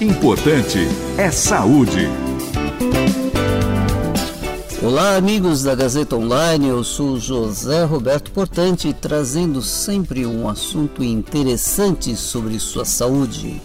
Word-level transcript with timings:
Importante 0.00 0.78
é 1.16 1.28
saúde. 1.28 2.08
Olá, 4.80 5.16
amigos 5.16 5.64
da 5.64 5.74
Gazeta 5.74 6.14
Online. 6.14 6.68
Eu 6.68 6.84
sou 6.84 7.18
José 7.18 7.82
Roberto 7.82 8.30
Portante, 8.30 8.92
trazendo 8.92 9.60
sempre 9.60 10.24
um 10.24 10.48
assunto 10.48 11.02
interessante 11.02 12.14
sobre 12.14 12.60
sua 12.60 12.84
saúde. 12.84 13.60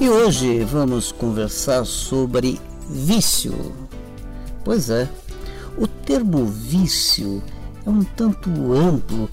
E 0.00 0.08
hoje 0.08 0.64
vamos 0.64 1.12
conversar 1.12 1.84
sobre 1.84 2.60
vício. 2.88 3.54
Pois 4.64 4.90
é, 4.90 5.08
o 5.78 5.86
termo 5.86 6.46
vício 6.46 7.40
é 7.86 7.90
um 7.90 8.02
tanto 8.02 8.50
amplo 8.72 9.30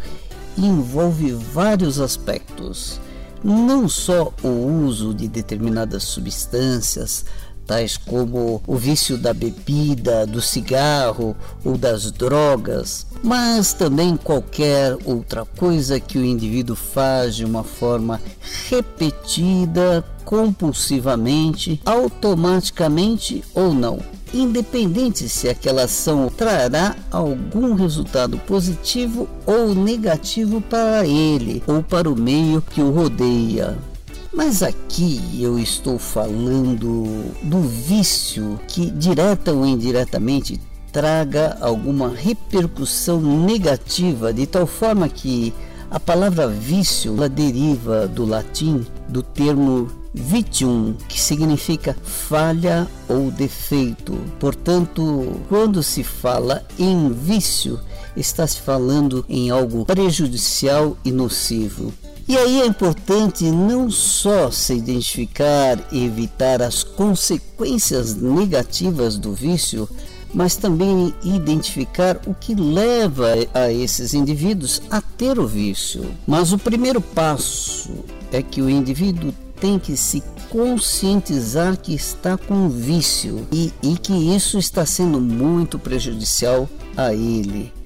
envolve 0.57 1.31
vários 1.31 1.99
aspectos. 1.99 2.99
Não 3.43 3.87
só 3.87 4.33
o 4.43 4.47
uso 4.47 5.13
de 5.13 5.27
determinadas 5.27 6.03
substâncias, 6.03 7.25
tais 7.67 7.97
como 7.97 8.61
o 8.65 8.75
vício 8.75 9.17
da 9.17 9.33
bebida, 9.33 10.25
do 10.25 10.41
cigarro 10.41 11.35
ou 11.63 11.77
das 11.77 12.11
drogas, 12.11 13.05
mas 13.21 13.73
também 13.73 14.15
qualquer 14.15 14.97
outra 15.05 15.45
coisa 15.45 15.99
que 15.99 16.17
o 16.17 16.25
indivíduo 16.25 16.75
faz 16.75 17.35
de 17.35 17.45
uma 17.45 17.63
forma 17.63 18.21
repetida, 18.69 20.03
compulsivamente, 20.23 21.79
automaticamente 21.85 23.43
ou 23.53 23.73
não 23.73 24.16
independente 24.33 25.29
se 25.29 25.47
aquela 25.49 25.83
ação 25.83 26.29
trará 26.29 26.95
algum 27.11 27.73
resultado 27.73 28.37
positivo 28.39 29.27
ou 29.45 29.73
negativo 29.73 30.61
para 30.61 31.05
ele 31.05 31.63
ou 31.67 31.81
para 31.81 32.09
o 32.09 32.19
meio 32.19 32.61
que 32.61 32.81
o 32.81 32.91
rodeia. 32.91 33.77
Mas 34.33 34.61
aqui 34.61 35.41
eu 35.41 35.57
estou 35.57 35.97
falando 35.97 37.33
do 37.41 37.61
vício 37.61 38.59
que, 38.67 38.91
direta 38.91 39.51
ou 39.51 39.65
indiretamente, 39.65 40.59
traga 40.91 41.57
alguma 41.59 42.09
repercussão 42.09 43.19
negativa, 43.19 44.31
de 44.31 44.45
tal 44.45 44.67
forma 44.67 45.09
que 45.09 45.53
a 45.89 45.99
palavra 45.99 46.47
vício 46.47 47.15
ela 47.15 47.29
deriva 47.29 48.07
do 48.07 48.25
latim 48.25 48.85
do 49.07 49.23
termo 49.23 49.89
vitium, 50.13 50.95
que 51.07 51.19
significa 51.19 51.95
falha 52.03 52.87
ou 53.07 53.31
defeito. 53.31 54.13
Portanto, 54.39 55.41
quando 55.47 55.83
se 55.83 56.03
fala 56.03 56.65
em 56.77 57.11
vício, 57.11 57.79
está 58.15 58.45
se 58.47 58.61
falando 58.61 59.25
em 59.29 59.49
algo 59.49 59.85
prejudicial 59.85 60.97
e 61.05 61.11
nocivo. 61.11 61.93
E 62.27 62.37
aí 62.37 62.61
é 62.61 62.65
importante 62.65 63.49
não 63.49 63.89
só 63.89 64.51
se 64.51 64.73
identificar 64.73 65.79
e 65.91 66.03
evitar 66.03 66.61
as 66.61 66.83
consequências 66.83 68.15
negativas 68.15 69.17
do 69.17 69.33
vício, 69.33 69.87
mas 70.33 70.57
também 70.57 71.13
identificar 71.23 72.19
o 72.27 72.33
que 72.33 72.53
leva 72.53 73.29
a 73.53 73.71
esses 73.71 74.13
indivíduos 74.13 74.81
a 74.91 74.99
ter 74.99 75.39
o 75.39 75.47
vício. 75.47 76.03
Mas 76.27 76.51
o 76.51 76.57
primeiro 76.57 76.99
passo 76.99 77.91
é 78.29 78.41
que 78.41 78.61
o 78.61 78.69
indivíduo 78.69 79.33
tem 79.59 79.77
que 79.79 79.97
se 79.97 80.23
conscientizar 80.49 81.77
que 81.77 81.93
está 81.93 82.37
com 82.37 82.69
vício 82.69 83.47
e, 83.51 83.73
e 83.83 83.97
que 83.97 84.13
isso 84.13 84.57
está 84.57 84.85
sendo 84.85 85.19
muito 85.19 85.77
prejudicial 85.77 86.69
a 86.95 87.13
ele. 87.13 87.76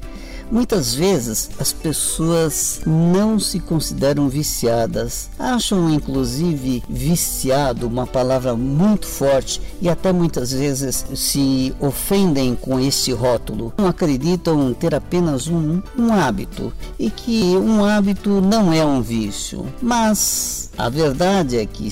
Muitas 0.52 0.94
vezes 0.94 1.50
as 1.58 1.72
pessoas 1.72 2.82
não 2.86 3.40
se 3.40 3.58
consideram 3.60 4.28
viciadas, 4.28 5.30
acham 5.40 5.90
inclusive 5.90 6.84
viciado 6.90 7.88
uma 7.88 8.06
palavra 8.06 8.54
muito 8.54 9.08
forte 9.08 9.62
e 9.82 9.88
até 9.88 10.12
muitas 10.12 10.52
vezes 10.52 11.06
se 11.16 11.74
ofendem 11.80 12.54
com 12.54 12.78
esse 12.78 13.14
rótulo. 13.14 13.74
Não 13.78 13.88
acreditam 13.88 14.74
ter 14.74 14.94
apenas 14.94 15.48
um, 15.48 15.82
um 15.98 16.12
hábito 16.12 16.74
e 17.00 17.10
que 17.10 17.56
um 17.56 17.86
hábito 17.86 18.42
não 18.42 18.74
é 18.74 18.84
um 18.86 19.02
vício. 19.02 19.66
Mas 19.82 20.70
a 20.78 20.90
verdade 20.90 21.58
é 21.58 21.66
que 21.66 21.90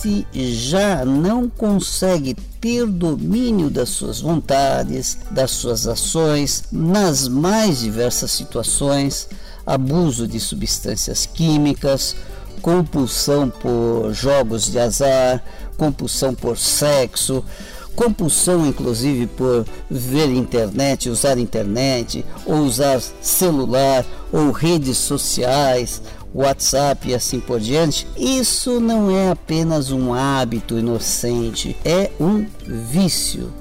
se 0.00 0.26
já 0.34 1.04
não 1.04 1.48
consegue 1.48 2.34
ter 2.60 2.86
domínio 2.86 3.70
das 3.70 3.88
suas 3.88 4.20
vontades, 4.20 5.18
das 5.30 5.52
suas 5.52 5.86
ações, 5.86 6.64
nas 6.70 7.28
mais 7.28 7.80
diversas 7.80 8.30
situações, 8.30 9.28
abuso 9.64 10.28
de 10.28 10.38
substâncias 10.38 11.24
químicas, 11.26 12.14
compulsão 12.60 13.48
por 13.48 14.12
jogos 14.12 14.70
de 14.70 14.78
azar, 14.78 15.42
compulsão 15.76 16.34
por 16.34 16.58
sexo, 16.58 17.42
compulsão 17.94 18.66
inclusive 18.66 19.26
por 19.26 19.64
ver 19.90 20.28
internet, 20.28 21.08
usar 21.08 21.38
internet, 21.38 22.24
ou 22.44 22.56
usar 22.58 23.00
celular 23.22 24.04
ou 24.30 24.50
redes 24.50 24.98
sociais, 24.98 26.02
WhatsApp 26.36 27.08
e 27.08 27.14
assim 27.14 27.40
por 27.40 27.58
diante, 27.58 28.06
isso 28.16 28.78
não 28.78 29.10
é 29.10 29.30
apenas 29.30 29.90
um 29.90 30.12
hábito 30.12 30.78
inocente, 30.78 31.76
é 31.84 32.10
um 32.20 32.46
vício. 32.66 33.52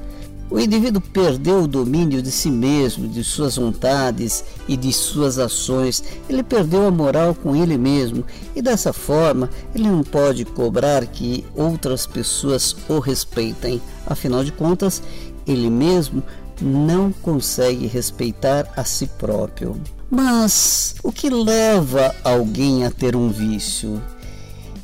O 0.49 0.59
indivíduo 0.59 1.01
perdeu 1.01 1.63
o 1.63 1.67
domínio 1.67 2.21
de 2.21 2.29
si 2.29 2.51
mesmo, 2.51 3.07
de 3.07 3.23
suas 3.23 3.55
vontades 3.55 4.43
e 4.67 4.77
de 4.77 4.93
suas 4.93 5.39
ações. 5.39 6.03
Ele 6.29 6.43
perdeu 6.43 6.85
a 6.85 6.91
moral 6.91 7.33
com 7.33 7.55
ele 7.55 7.77
mesmo 7.77 8.23
e 8.55 8.61
dessa 8.61 8.93
forma 8.93 9.49
ele 9.73 9.89
não 9.89 10.03
pode 10.03 10.45
cobrar 10.45 11.05
que 11.07 11.43
outras 11.55 12.05
pessoas 12.05 12.75
o 12.87 12.99
respeitem. 12.99 13.81
Afinal 14.05 14.43
de 14.43 14.51
contas, 14.51 15.01
ele 15.47 15.69
mesmo 15.69 16.23
não 16.61 17.11
consegue 17.11 17.87
respeitar 17.87 18.71
a 18.75 18.83
si 18.83 19.07
próprio. 19.07 19.79
Mas 20.09 20.95
o 21.03 21.11
que 21.11 21.29
leva 21.29 22.15
alguém 22.23 22.85
a 22.85 22.91
ter 22.91 23.15
um 23.15 23.29
vício? 23.29 24.01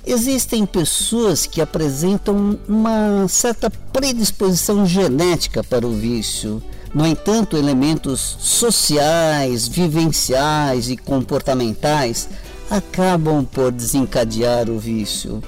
Existem 0.06 0.66
pessoas 0.66 1.46
que 1.46 1.62
apresentam 1.62 2.60
uma 2.68 3.28
certa 3.28 3.70
predisposição 3.70 4.86
genética 4.86 5.64
para 5.64 5.86
o 5.86 5.94
vício. 5.94 6.62
No 6.94 7.06
entanto, 7.06 7.56
elementos 7.56 8.36
sociais, 8.40 9.68
vivenciais 9.68 10.90
e 10.90 10.98
comportamentais 10.98 12.28
acabam 12.70 13.46
por 13.46 13.72
desencadear 13.72 14.70
o 14.70 14.80
vício. 14.80 15.42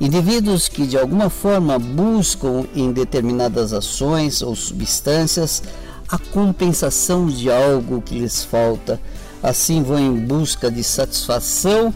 Indivíduos 0.00 0.68
que 0.68 0.86
de 0.86 0.98
alguma 0.98 1.30
forma 1.30 1.78
buscam 1.78 2.64
em 2.74 2.92
determinadas 2.92 3.72
ações 3.72 4.42
ou 4.42 4.56
substâncias 4.56 5.62
a 6.08 6.18
compensação 6.18 7.26
de 7.26 7.50
algo 7.50 8.02
que 8.02 8.18
lhes 8.18 8.44
falta. 8.44 9.00
Assim 9.42 9.82
vão 9.82 9.98
em 9.98 10.14
busca 10.14 10.70
de 10.70 10.82
satisfação 10.82 11.94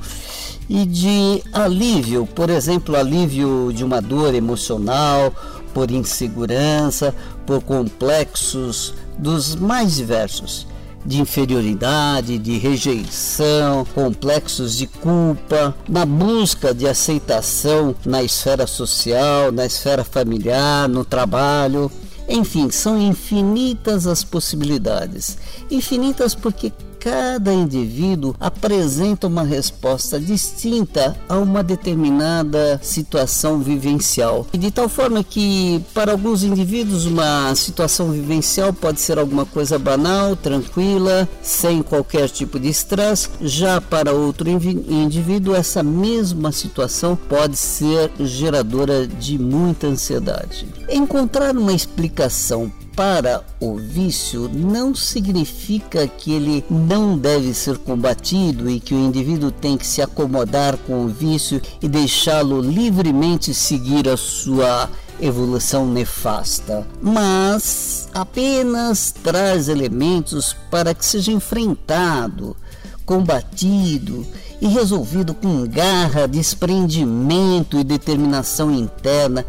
e 0.69 0.85
de 0.85 1.43
alívio, 1.53 2.27
por 2.27 2.51
exemplo, 2.51 2.95
alívio 2.95 3.73
de 3.73 3.85
uma 3.85 4.01
dor 4.03 4.35
emocional, 4.35 5.33
por 5.73 5.91
insegurança, 5.91 7.15
por 7.47 7.63
complexos 7.63 8.95
dos 9.17 9.55
mais 9.55 9.97
diversos, 9.97 10.67
de 11.05 11.21
inferioridade, 11.21 12.39
de 12.39 12.59
rejeição, 12.59 13.85
complexos 13.95 14.77
de 14.77 14.87
culpa, 14.87 15.75
na 15.89 16.05
busca 16.05 16.75
de 16.75 16.87
aceitação 16.87 17.95
na 18.05 18.23
esfera 18.23 18.67
social, 18.67 19.53
na 19.53 19.67
esfera 19.67 20.05
familiar, 20.05 20.89
no 20.89 21.05
trabalho. 21.05 21.91
Enfim, 22.29 22.71
são 22.71 23.01
infinitas 23.01 24.07
as 24.07 24.23
possibilidades. 24.23 25.39
Infinitas 25.71 26.35
porque 26.35 26.73
cada 27.01 27.53
indivíduo 27.53 28.35
apresenta 28.39 29.27
uma 29.27 29.43
resposta 29.43 30.19
distinta 30.19 31.17
a 31.29 31.37
uma 31.39 31.63
determinada 31.63 32.81
situação 32.83 33.61
vivencial. 33.61 34.47
E 34.53 34.59
de 34.59 34.71
tal 34.71 34.89
forma 34.89 35.23
que, 35.23 35.85
para 35.95 36.13
alguns 36.13 36.43
indivíduos, 36.43 37.07
uma 37.07 37.55
situação 37.55 38.11
vivencial 38.11 38.73
pode 38.73 39.01
ser 39.01 39.19
alguma 39.19 39.47
coisa 39.47 39.79
banal, 39.79 40.37
tranquila, 40.37 41.29
sem 41.43 41.83
qualquer 41.83 42.29
tipo 42.29 42.59
de 42.59 42.69
estresse, 42.69 43.29
já 43.41 43.81
para 43.81 44.13
outro 44.13 44.49
indivíduo, 44.49 45.55
essa 45.55 45.83
mesma 45.83 46.53
situação 46.53 47.17
pode 47.17 47.57
ser 47.57 48.11
geradora 48.21 49.07
de 49.07 49.39
muita 49.39 49.87
ansiedade. 49.87 50.78
Encontrar 50.91 51.55
uma 51.57 51.73
explicação 51.73 52.73
para 52.97 53.45
o 53.61 53.77
vício 53.77 54.51
não 54.53 54.95
significa 54.95 56.09
que 56.09 56.33
ele 56.33 56.65
não 56.69 57.17
deve 57.17 57.53
ser 57.53 57.77
combatido 57.79 58.69
e 58.71 58.81
que 58.81 58.95
o 58.95 58.99
indivíduo 58.99 59.53
tem 59.53 59.77
que 59.77 59.87
se 59.87 60.01
acomodar 60.01 60.79
com 60.79 61.05
o 61.05 61.09
vício 61.09 61.61
e 61.83 61.89
deixá-lo 61.89 62.61
livremente 62.61 63.53
seguir 63.53 64.09
a 64.09 64.17
sua 64.17 64.89
evolução 65.21 65.87
nefasta, 65.87 66.87
mas 67.03 68.09
apenas 68.15 69.13
traz 69.23 69.69
elementos 69.69 70.57
para 70.71 70.95
que 70.95 71.05
seja 71.05 71.31
enfrentado 71.31 72.57
combatido 73.05 74.27
e 74.61 74.69
resolvido 74.69 75.33
com 75.33 75.67
garra, 75.67 76.29
desprendimento 76.29 77.79
e 77.79 77.85
determinação 77.85 78.71
interna, 78.71 79.47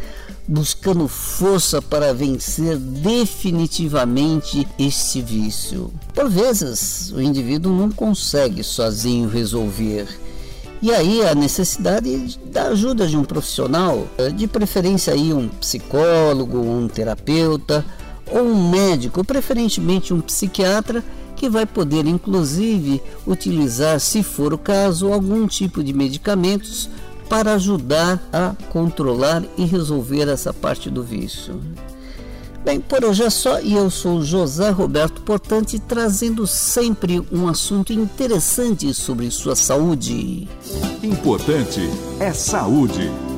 buscando 0.49 1.07
força 1.07 1.79
para 1.79 2.11
vencer 2.11 2.75
definitivamente 2.75 4.67
este 4.79 5.21
vício. 5.21 5.93
Por 6.11 6.27
vezes, 6.27 7.11
o 7.11 7.21
indivíduo 7.21 7.71
não 7.71 7.91
consegue 7.91 8.63
sozinho 8.63 9.29
resolver. 9.29 10.07
E 10.81 10.91
aí 10.91 11.23
a 11.23 11.35
necessidade 11.35 12.39
da 12.45 12.69
ajuda 12.69 13.05
de 13.05 13.15
um 13.15 13.23
profissional, 13.23 14.07
de 14.35 14.47
preferência 14.47 15.13
aí 15.13 15.31
um 15.31 15.47
psicólogo, 15.49 16.57
um 16.57 16.87
terapeuta 16.87 17.85
ou 18.31 18.41
um 18.41 18.71
médico, 18.71 19.23
preferentemente 19.23 20.15
um 20.15 20.21
psiquiatra, 20.21 21.03
que 21.35 21.47
vai 21.47 21.65
poder 21.67 22.07
inclusive 22.07 23.01
utilizar, 23.27 23.99
se 23.99 24.23
for 24.23 24.51
o 24.51 24.57
caso, 24.57 25.13
algum 25.13 25.45
tipo 25.47 25.83
de 25.83 25.93
medicamentos 25.93 26.89
para 27.29 27.53
ajudar 27.53 28.19
a 28.33 28.55
controlar 28.69 29.43
e 29.57 29.63
resolver 29.63 30.27
essa 30.27 30.51
parte 30.51 30.89
do 30.89 31.03
vício. 31.03 31.61
Bem, 32.65 32.81
por 32.81 33.05
hoje 33.05 33.23
é 33.23 33.29
só 33.29 33.61
e 33.61 33.73
eu 33.73 33.89
sou 33.89 34.21
José 34.21 34.69
Roberto 34.69 35.21
Portante 35.21 35.79
trazendo 35.79 36.45
sempre 36.45 37.23
um 37.31 37.47
assunto 37.47 37.93
interessante 37.93 38.93
sobre 38.93 39.31
sua 39.31 39.55
saúde. 39.55 40.47
Importante 41.01 41.79
é 42.19 42.33
saúde. 42.33 43.28